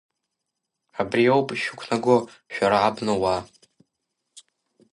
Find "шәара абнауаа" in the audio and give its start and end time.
2.53-3.39